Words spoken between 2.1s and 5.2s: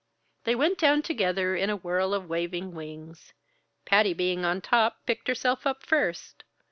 of waving wings. Patty being on top